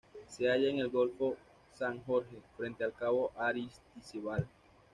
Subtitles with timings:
[0.27, 1.37] Se halla en el Golfo
[1.77, 4.47] San Jorge, frente al Cabo Aristizábal.